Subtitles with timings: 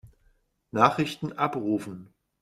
[0.71, 2.11] Nachrichten abrufen.